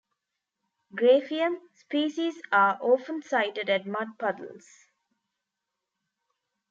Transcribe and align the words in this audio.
"Graphium" 0.97 1.59
species 1.75 2.41
are 2.51 2.79
often 2.81 3.21
sighted 3.21 3.69
at 3.69 3.85
mud 3.85 4.17
puddles. 4.17 4.65